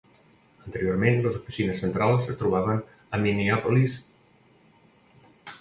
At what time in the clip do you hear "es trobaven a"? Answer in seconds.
2.35-3.21